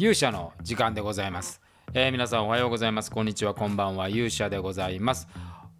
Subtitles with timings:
[0.00, 1.60] 勇者の時間でございます、
[1.92, 3.10] えー、皆さんおはようございます。
[3.10, 3.52] こんにちは。
[3.52, 4.08] こんばんは。
[4.08, 5.28] 勇者でございます。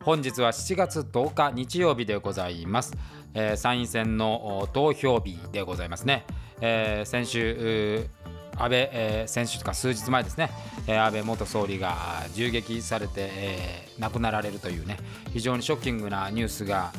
[0.04, 2.92] 本日は7月10日日曜日でございます、
[3.32, 6.26] えー、参院選の投票日でございますね、
[6.60, 8.10] えー、先週
[8.58, 10.50] 安倍、えー、先週とか数日前ですね、
[10.86, 11.96] えー、安倍元総理が
[12.34, 14.98] 銃撃されて、えー、亡くなられるというね。
[15.32, 16.92] 非常にショッキングなニュースが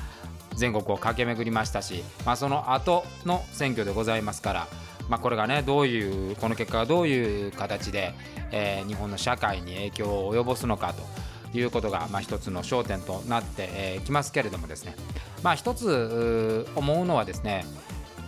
[0.56, 4.68] 全国を駆け巡りましたし、まあ、その後の選挙でございますから
[5.12, 8.14] まあ、これがねどういうこの結果がどういう形で、
[8.54, 10.94] えー、日本の社会に影響を及ぼすのか
[11.52, 14.96] ということが、まあ、一つの焦点となってき、えー、ますけれどもですね、
[15.44, 17.66] まあ、一つ思うのはですね、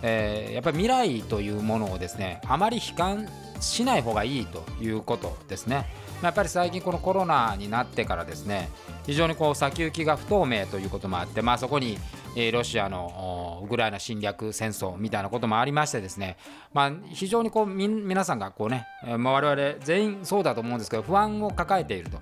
[0.02, 3.28] えー、やっぱり未来というものをですねあまり悲観
[3.60, 5.86] しない方がいいということですね。
[6.26, 8.70] やっぱり最近このコロナになってからですね
[9.06, 11.98] 非常にこう先行きが不透明ということもあって、まあ、そこに
[12.36, 16.36] えロシアのウクライナ侵略戦争みたいなこともありましてですね、
[16.72, 18.86] まあ、非常にこう皆さんがこうね、
[19.18, 22.18] まあ、我々全員そうだと思うんですけど不安を抱えていると。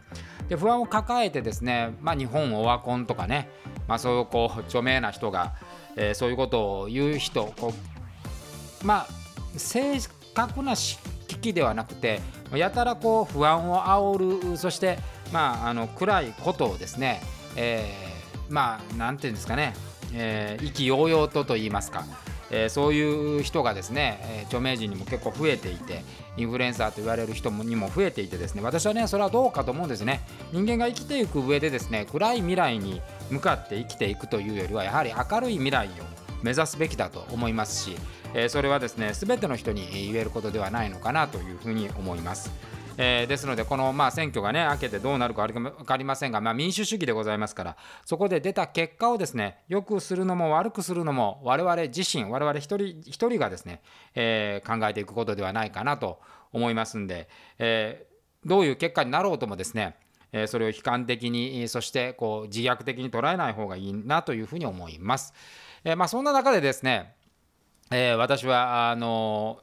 [0.49, 3.49] で不安を抱えてですね、まあ、日本オワコンとかね、
[3.89, 5.55] まあ、そういうこう著名な人が、
[5.97, 7.73] えー、そういうことを言う人こ
[8.83, 9.07] うまあ
[9.57, 9.99] 正
[10.35, 12.21] 確な危機ではなくて
[12.57, 14.99] やたらこう不安を煽るそして
[15.33, 17.23] まああの暗いことをですね、
[17.57, 19.75] えー、まあなんていうんですかね
[20.15, 22.05] えー、意気揚々とと言いますか、
[22.51, 26.05] えー、そういう人がですね、え、著名人にも結構増えていて
[26.37, 30.21] インフルエンサーと言われる人にも増えていてですね私はねそれはどうかと思うんですね。
[30.53, 33.01] 人間が生きていく上でですね暗い未来に
[33.31, 35.91] 向かって生きていくというよりはやはり明るい未来を
[36.43, 37.97] 目指すべきだと思いますし、
[38.35, 42.51] えー、それはですね全ての人に言えることではないのかなというふうに思います。
[42.99, 53.81] えー、ですので、このまあ選挙がね、明けてどうなるか分かりませんが、まあ、民主主義でございますから、そこで出た結果をですね、良くするのも悪くするのも、我々自身、我々一人一人がですね、
[54.15, 56.21] えー、考えていくことではないかなと
[56.53, 59.97] 思いますんで、えー、どういう結果になろうともですね、
[60.33, 65.35] えそれを悲観的に、そしてこう自虐的に捉えない方がいいなというふうに思います。
[65.85, 67.15] えまあ、そんな中でですね、
[67.91, 69.61] え私はあの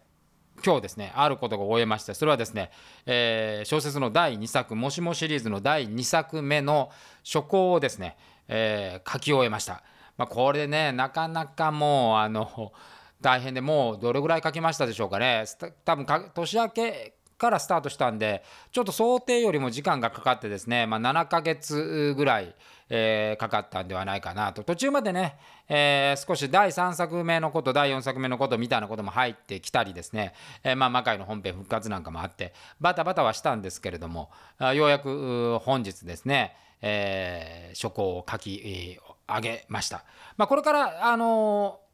[0.66, 2.72] 今日ですねあることが終えましてそれはですね、
[3.06, 6.92] えー、小説の第2作「もしも」シリーズの第2作目の
[7.24, 9.84] 初稿をですね、えー、書き終えました、
[10.18, 12.74] まあ、これねなかなかもうあの
[13.22, 15.46] 大変でもうどれぐらい書きましたでしょうかね
[15.86, 22.54] 多分年明けからスタートしたんでちょっと想定よりも時間がかかってですね、まあ、7ヶ月ぐらい、
[22.90, 25.38] えー、かかったんではないかなと途中までね、
[25.70, 30.34] えー、少し第3作目のこと第4作目のことみたいなことも入ってきたりですね、
[30.64, 34.30] えー、まあ魔界の本編復活なんかもあってバタバタはしたんですけれども
[34.60, 40.04] ようやく本日ですね、えー、書稿を書き上げました。
[40.36, 41.89] まあ、これからあのー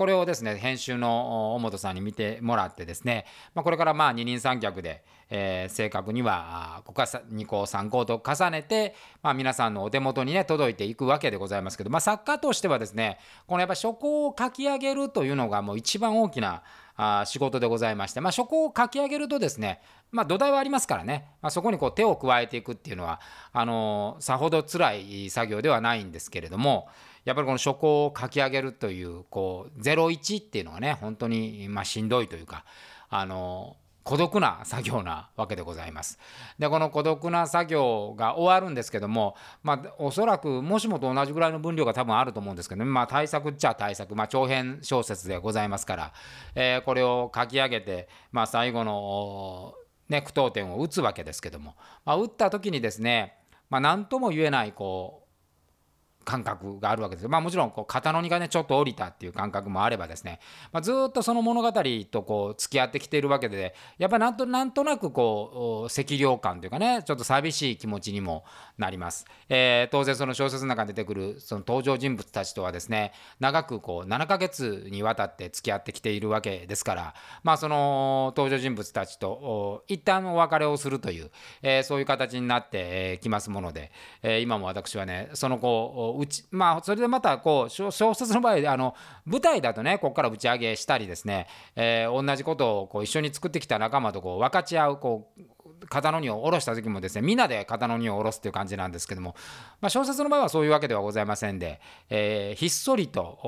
[0.00, 16.62] これをですね編集の尾本さんに見てもらってですね、まあ、これからまあ二人三脚で、えー、正確にはここか2項3項と重ねて、まあ、皆さんのお手元にね届いていくわけでございますけど、まあ、作家としてはですねこのやっぱ書稿を書き上げるというのがもう一番大きな
[17.02, 19.80] あ仕事でございまして、まあ、書稿を書き上げるとですね、
[20.10, 23.20] まあ、土台はありますからね、まあ、そこにこう手を加えていくっていうのは
[23.54, 26.88] あのー、さほど辛い作業ではないんですけれども、
[27.24, 32.64] やっぱりこの書庫を書き上げるというこう01っていうのはね本当にましんどいというか
[33.08, 36.18] あの孤独な作業なわけでございます。
[36.58, 46.12] でこの孤独な作業が終わるんですけども、まあ、おそらくもしもと同じぐらいの分量が多分あると思うんですけど、ね、まあ、対策っちゃ対策、まあ、長編小説でございますから、
[46.54, 49.74] えー、これを書き上げて、まあ、最後の、
[50.08, 53.36] ね、句読点を打つわけですけども、まあ、打った時にですね、
[53.68, 55.19] まあ、何とも言えないこう
[56.24, 60.38] 感覚があるわけですまあもちろんこう肩の荷がねちょっと降りたっていう感覚もあればですね、
[60.72, 61.72] まあ、ずっとその物語
[62.10, 68.44] とこう付き合ってきているわけでやっぱなんとなんとなくこう赤涼感というかねちょっと寂しい気持ちにも
[68.76, 81.30] なります、えー、当然その小説の中に出てくるその登場人物たちとはですね長くこう7ヶ月にわたって付き合ってきているわけですからまあその登場人物たちと一旦お別れをするという、
[81.62, 83.90] えー、そういう形になってきますもので、
[84.22, 91.46] えー、今も私はねそのこうちまあそれでまたこう小説の場合あの舞台だとねここから打ち上げしたりですね、
[91.76, 95.42] えー、同じことをこう一緒に作ってきた仲間とこう分かち合うこう
[95.88, 99.34] 肩の荷を下ろした時もですねみんなで肩の荷を下ろすっていう感じなんですけども、
[99.80, 103.38] まあ、小説の場合はそういうわけではございませんで、えー、ひっそりと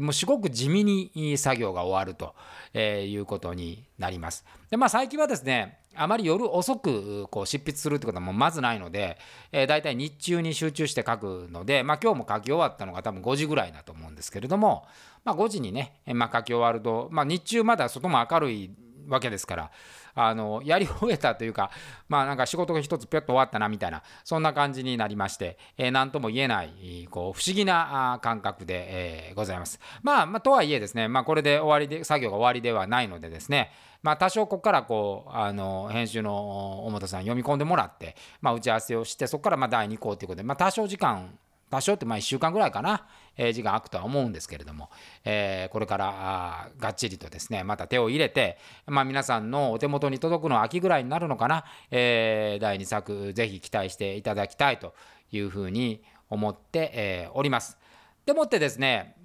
[0.00, 2.34] もうすごく地味に作業が終わると、
[2.72, 4.44] え、いうことになります。
[4.70, 9.18] でまあ最近はですねあまり夜遅くこう執筆するってことはもうまずないので、
[9.52, 14.86] えー、大体日中に集中して書くので、まあ、今日も書き終わったのが多分5時ぐらいだと思うんですけれども、
[15.24, 18.70] まあ、5時にね、まあ、書き終わると、まあ、日中まだ外も明るい
[19.08, 19.70] わけですから
[20.14, 21.70] あのやり終えたというか
[22.08, 29.80] まあなんか仕事が一つぴょっと終わったなみたいなそんな感じになりまして、えー、とも言えないこう不思議な感覚で、えー、ございます。
[30.02, 33.72] まあ、まあ、とはいえですね、まあ、これで終わりで作業が終わりではないのでですね
[34.02, 41.38] まあ、多少ここからこうあの編集の表さん読み込んでもらって、まあ、打ち合わせをしてそこからまあ第2項ということで、まあ、多少時間
[41.70, 43.06] 多少ってまあ1週間ぐらいかな、
[43.36, 44.90] えー、時間空くとは思うんですけれども、
[45.24, 54.94] えー、これからがっちりとですねまた手を入れて、まあ、皆さんのお手元に届くのは秋ぐらいになるのかな、えー、第2作ぜひ期待していただきたいと
[55.30, 57.78] いうふうに思って、えー、おります。
[58.26, 59.16] でもってですね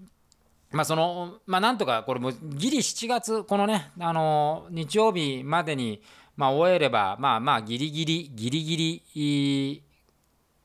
[0.72, 6.02] まあそのまあ、なんとかこれもギリ7月このねあの日曜日までに
[6.36, 8.78] まあ終えればまあまあギリギリギリギ
[9.16, 9.84] リ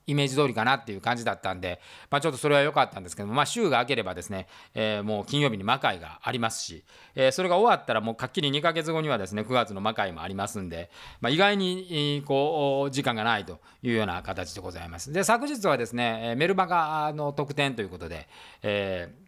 [0.06, 1.80] イメージ通りかなっていう感じだったんで、
[2.10, 6.84] まあ、ちょっとそれは良かったんですけども、まあ、週が明ければですね、えー、もう金曜日に魔界がありますし、
[7.14, 10.90] えー、それが終わったらもうかっきり2ヶ月後にはですね9月の魔界もありますんで、
[11.20, 15.12] まあ、意外にこう時間がないというような形でございます。
[15.12, 18.28] で昨日はですねメルマガの特典ということで、
[18.62, 19.23] えー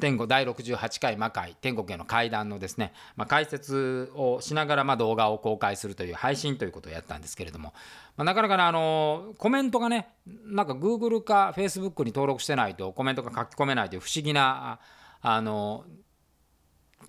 [0.00, 7.72] 天国第68回魔界天国への階段のですね、まあ、解説をしながらま動画を公開するという配信ということをやったんですけれども、
[8.16, 14.80] まあ、なかなかねあのコメントがねなんか Google か Facebook に登録してないとコメントが書き込めないという不思議な
[15.22, 15.84] あの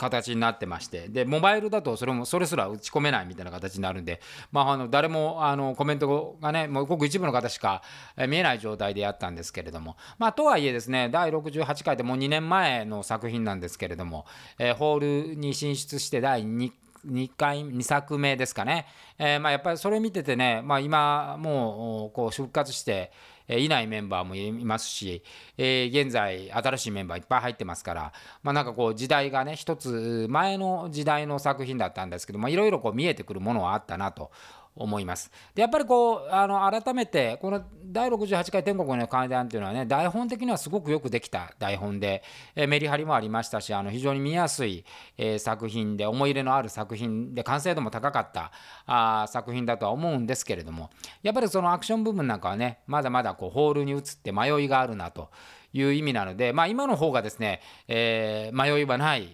[0.01, 4.19] 形になってましてでモバイルだとそれもそれすら打ち込めないみたいな形になるんで、
[4.51, 7.83] まあ、あの誰もあのコメントがねもうごく一部の方しか
[8.27, 14.25] 見えない状態でやったんですけれども、まあ、とはいえですね第68回でもう2年前の作品なんですけれども、
[14.57, 16.71] えー、ホールに進出して第2
[17.05, 18.85] 2回2作目ですかね、
[19.17, 23.11] えー、まあやっぱりそれ見ててね、まあ、今もうこう復活して、
[23.47, 25.23] いないメンバーもいますし、
[25.57, 34.31] えー、現在新しいメンバーいっぱい入ってますから、まあ、なんかこう時代がね一つ前の時代の作品だったんですけどいろいろ見えてくるものはあったなと
[34.75, 35.31] 思います。
[35.53, 42.23] でやっぱりこうあの改めてこの第68回天国の階段っていうのはね台本的にはすごくよくできた台本で、
[42.55, 44.85] えメリハリもありましたしあの非常に見やすい、
[45.17, 48.51] えー、作品で思い入れのある作品で完成度も高かった
[48.85, 50.89] あ作品だとは思うんですけれども
[51.21, 55.29] やっぱりそのアクション部分なんかはねまだまだこうホールに移って迷いがあるなと
[55.73, 59.29] いう意味なので、まあ、今の方がですね、えー、迷いはない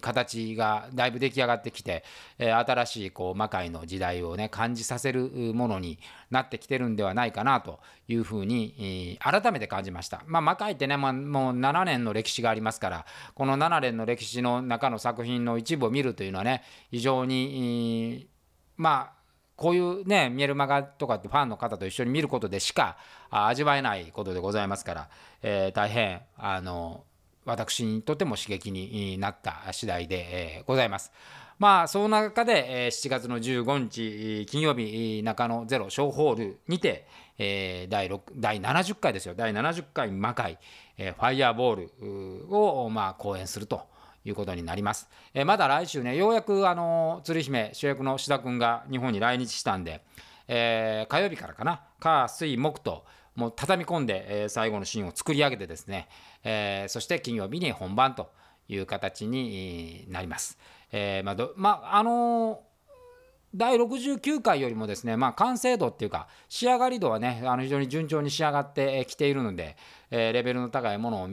[0.00, 2.04] 形がだいぶ出来上がってきて、
[2.38, 5.98] え新しいこう魔界の時代をね感じさせるものに
[6.30, 10.22] なってきてるんではないかなというふうに、改めて感じました。
[10.26, 18.28] まあ、魔界ってね、まあ、もう7年の歴史がありますからこの7年の歴史の中の作品の一部を見るというのはね非常に
[18.76, 19.24] まあ
[19.56, 22.96] こういうねミエルマガとかってファンの方と一緒に見ることでしか
[23.30, 25.08] 味わえないことでございますから、
[25.42, 27.04] えー、大変あの
[27.44, 31.12] 私にとても刺激になった次第でございます。
[31.58, 37.06] まあ、その中で7月の15日金曜日中野ゼロ小ホールにて
[37.38, 40.58] 第6第70回ですよ第70回魔界
[40.96, 41.88] ファイヤーボー
[42.48, 43.86] ルをまあ講演すると
[44.24, 45.08] いうことになります。
[45.46, 50.02] まだ来週ねようやくあの鶴姫主役の志田君が日本に来日したんで、
[50.48, 53.04] えー、火曜日からかな火水木と
[53.34, 56.08] もう畳み込んで、えー、最後のシーンを作り上げてですね、
[56.44, 58.30] えー、そして金曜日に本番と
[58.68, 60.58] いう形になります。
[60.92, 62.62] えー、まあまあ、あの
[63.54, 69.76] 第69回よりもですね、まあ、完成度っていうか仕上がり度はねあの非常に順調に仕上がってきているので、
[70.10, 71.28] えー、レベルの高いものを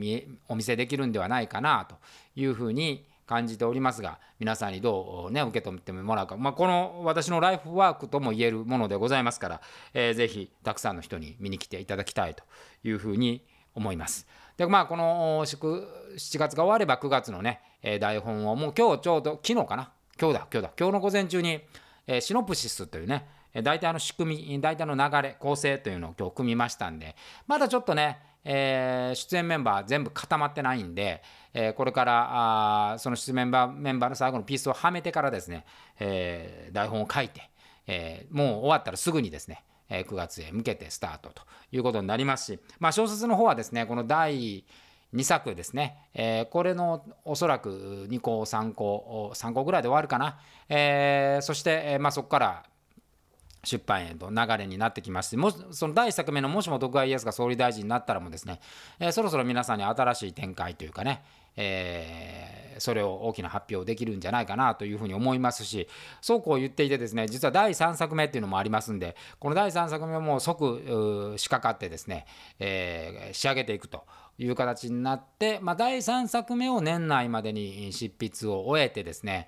[0.47, 1.95] お見せできるんではないかなと
[2.35, 9.61] いうふうに感じておりますが皆さんにどうね受け止めてもらうか、まあ、この私のライフワークとも言えるものでございますから、
[9.93, 12.43] えー、ぜひたくさんの人に見に来ていただきたいと
[12.83, 14.27] いうふうに思います。
[14.57, 17.61] でまあこの7月が終われば9月のね、
[18.01, 19.93] 台本をもう今日ちょうど昨日かな。
[20.19, 20.71] 今日だ今日だ。
[20.77, 21.61] 今日の午前中に、
[22.07, 23.25] え、シノプシスというね
[23.63, 27.15] 大体の仕組み大体の流れ構成というのを今日組みましたんで
[27.47, 31.21] まだちょっとね、えー、出演メンバー全部固まってないんで、
[31.53, 35.65] えー、これからあその出演メンバーメンバーの最後のピースをはめてからですね、
[35.99, 37.49] えー、台本を書いて、
[37.87, 44.63] えー、もう終わったらすぐにですね9月へ向けてスタートということになりますし、まあ、小説の方はですねこの第
[45.13, 52.63] 2作ですね、えー、これのおそらく2項3項3項ぐらいで終わるかな、えー、そして、まあ、そこから
[53.63, 58.59] 出版へと流れになってきましてもその第1作目のもしも徳川家康が総理大臣になったらもですね、
[58.99, 61.23] えー、そろそろ皆さんに新しい展開というかね、
[61.55, 65.87] えーそれを大きな発表できるんじゃないかなというふうに思いますし
[66.19, 72.25] そうこう言っていてですね実は第3作目っていうのもありますんでこの第3作目も即仕掛かってですね、
[72.59, 74.05] えー、仕上げていくと
[74.37, 79.47] いう形になって、まあ、第3作目を年内までに執筆を終えてですね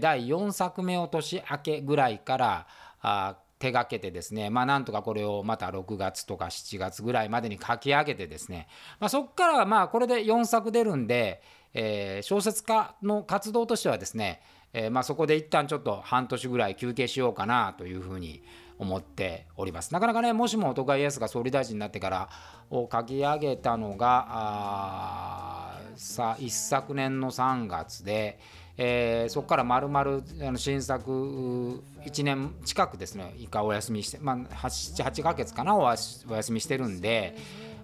[0.00, 2.66] 第4作目を年明けぐらいから
[3.00, 8.66] あ手がけてですね、まあ、なんとかこれをまた6月とか7月ぐらいまでに書き上げてですね、
[8.98, 11.40] まあ、そこからまあこれで4作出るんで、
[11.72, 14.42] えー、小説家の活動としてはですね、
[14.72, 18.42] えー、まあそこで一旦ちょっと半年ぐらい休憩しようかなというふうに
[18.80, 19.94] 思っております。
[19.94, 22.28] なかなかねもしも徳川家康が総理大臣になってから
[22.68, 28.40] を書き上げたのがあさ一昨年の3月で、
[28.76, 30.22] えー、そこからまるまる
[30.56, 37.36] 新作1年近くですね一回お休みして、まあ、78ヶ月かなお休みしてるんで、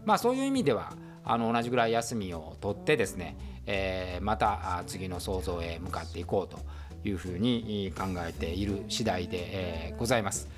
[0.04, 0.92] まあ、そういう意味では
[1.25, 6.59] あの同じぐらい休みを取ってですね、えー、また次の創造へ向かっていこうと
[7.07, 9.38] いうふうに考えている次第で、
[9.90, 10.49] えー、ございます。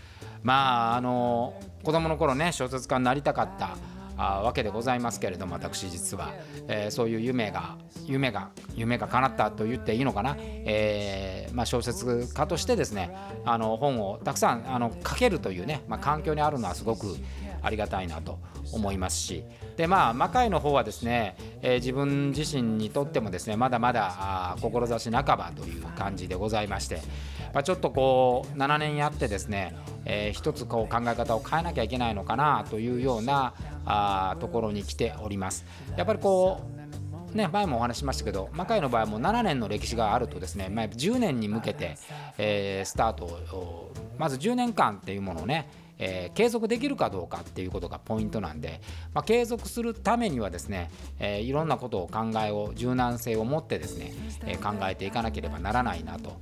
[0.42, 3.76] まああの子供の頃ね小説家になりたかった
[4.20, 6.32] わけでございますけれども私実は、
[6.68, 17.16] えー、そういう夢が夢が夢が叶ったと言っていいのかな、えーまあ、小説家としてですねあの本をたくさんあの書けるというね、まあ、環境にあるのはすごく
[17.62, 18.38] ありがたいなと
[18.72, 19.44] 思いますし。
[19.76, 27.00] でまあ魔界の方はですね、えー、自分自身にとってもですねまだまだ志半ばという感じでございまして、
[27.52, 33.54] まあ、ちょっとこう7年やってですね、えー、一つこう考え方を変えなきゃいけないのかなというような
[33.84, 35.64] あところに来ております。
[35.96, 36.80] やっぱりこう
[37.36, 41.96] ね、前もお話しましたけど魔界の場合も7年の歴史があるとですね、まあ、10年に向けて、
[42.38, 45.68] えー、スタートをまず10年間っていうものをね
[46.00, 48.80] えー、継続できるかどうかっていうことがポイントなんで、
[49.12, 54.12] まあ、継続するためにはですね、えー、いろんなことを考えを柔軟性を持ってですね、
[54.46, 56.40] えー、考えていかなければならないなと。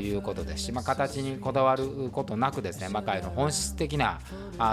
[0.00, 4.20] いうことですし、まあ、形にこだわることなくですね魔界の本質的な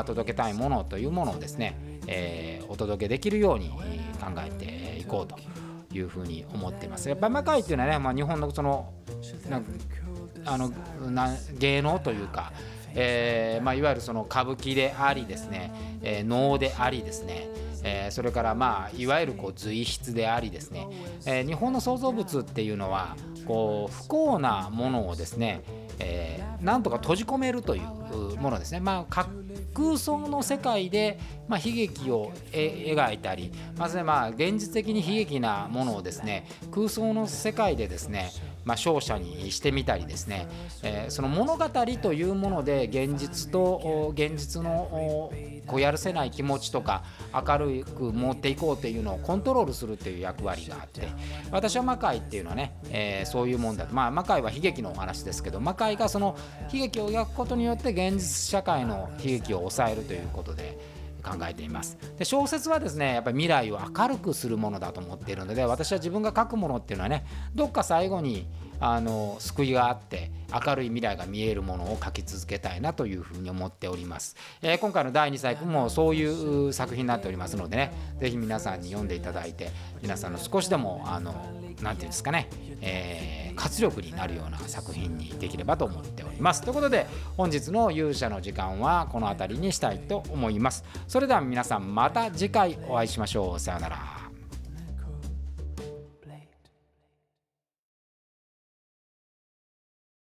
[0.06, 1.78] 届けたいものというものをですね、
[2.08, 5.38] えー、お届けできるように考えていこうと
[5.96, 7.08] いうふうに思っています。
[7.08, 8.92] やっぱ魔界っていうのはね、まあ、日本のその
[10.46, 10.72] あの
[11.58, 12.52] 芸能というか、
[12.96, 17.48] えーまあ、いわゆるその歌舞伎でありですね、えー、能でありですね、
[17.84, 20.88] えー、それからまあいわゆるこう随筆でありですね、
[21.26, 25.62] えー、日本の創造物っていうのはこう不幸なものをですね、
[26.00, 29.28] えー、なんとか閉じ込めるというものですね、まあ、
[29.74, 38.32] 空想の世界で、まあ、悲劇を描いたりまず、ね、まあ現実的に悲劇なものをですね空想の世界でですね
[38.66, 40.48] まあ、勝者にしてみたりですね、
[40.84, 41.70] えー、その物語
[42.02, 45.32] というもので現実と現実の
[45.68, 47.04] こうやるせない気持ちとか
[47.34, 51.08] 明るく持っていこうっていうのをコントロールするっていう役割があって
[51.52, 56.38] 私は魔界っていうのはね、えー、そういうもんだとまあ魔界は悲劇のお話ですけど魔界がその
[56.72, 61.04] 悲劇を描くことによって現実社会の悲劇を抑えるということで。
[61.24, 68.46] 考えていますで小説はですねやっぱり未来を明るくするものだと思っているので私は自分が書くものっていうのはねどっか最後に
[68.86, 79.72] あの救いがあって明るい未来が見えるものを書き続けたいなというふうに思っております、えー、今回の第2作もそういう作品になっておりますのでね是非皆さんに読んでいただいて
[80.02, 82.50] 皆さんの少しでもあの何て言うんですかね、
[82.82, 86.62] えー、活力になるような作品にできればと思っております。
[86.62, 90.84] ということで本日の勇者の時間はこの辺りにしたいと思います。
[91.08, 93.60] それでは皆さんまた次回お会いしましょう。
[93.60, 94.13] さようなら。